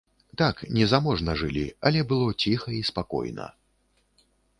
Так, 0.41 0.61
незаможна 0.77 1.35
жылі, 1.41 1.65
але 1.89 2.01
было 2.13 2.27
ціха 2.45 2.69
і 2.79 2.81
спакойна. 2.89 3.45